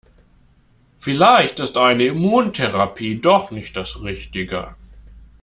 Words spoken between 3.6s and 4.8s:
das Richtige.